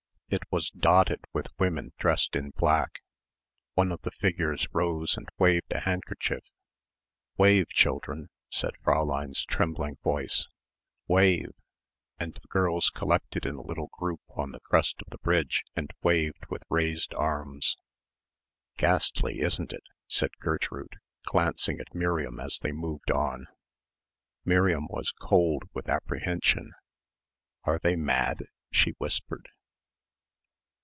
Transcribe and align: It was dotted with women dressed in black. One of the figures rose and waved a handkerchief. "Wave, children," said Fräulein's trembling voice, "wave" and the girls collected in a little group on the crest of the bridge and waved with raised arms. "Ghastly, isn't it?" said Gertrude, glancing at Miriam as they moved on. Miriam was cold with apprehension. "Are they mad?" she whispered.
It 0.33 0.47
was 0.49 0.69
dotted 0.69 1.19
with 1.33 1.47
women 1.59 1.91
dressed 1.97 2.37
in 2.37 2.51
black. 2.51 3.03
One 3.73 3.91
of 3.91 4.01
the 4.03 4.11
figures 4.11 4.65
rose 4.71 5.17
and 5.17 5.27
waved 5.37 5.73
a 5.73 5.81
handkerchief. 5.81 6.41
"Wave, 7.35 7.67
children," 7.67 8.29
said 8.49 8.71
Fräulein's 8.81 9.43
trembling 9.43 9.97
voice, 10.05 10.47
"wave" 11.05 11.51
and 12.17 12.33
the 12.35 12.47
girls 12.47 12.89
collected 12.89 13.45
in 13.45 13.55
a 13.55 13.61
little 13.61 13.89
group 13.91 14.21
on 14.29 14.51
the 14.53 14.61
crest 14.61 15.01
of 15.01 15.09
the 15.09 15.17
bridge 15.17 15.65
and 15.75 15.91
waved 16.01 16.45
with 16.49 16.63
raised 16.69 17.13
arms. 17.13 17.75
"Ghastly, 18.77 19.41
isn't 19.41 19.73
it?" 19.73 19.83
said 20.07 20.31
Gertrude, 20.39 20.95
glancing 21.25 21.77
at 21.81 21.93
Miriam 21.93 22.39
as 22.39 22.57
they 22.61 22.71
moved 22.71 23.11
on. 23.11 23.47
Miriam 24.45 24.87
was 24.87 25.11
cold 25.11 25.63
with 25.73 25.89
apprehension. 25.89 26.71
"Are 27.65 27.79
they 27.79 27.97
mad?" 27.97 28.45
she 28.71 28.91
whispered. 28.91 29.49